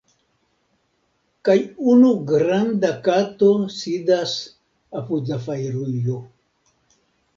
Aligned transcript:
Kaj 1.49 1.55
unu 1.91 2.09
granda 2.31 2.91
kato 3.09 3.51
sidas 3.77 4.35
apud 5.01 5.33
la 5.35 5.39
fajrujo. 5.49 6.19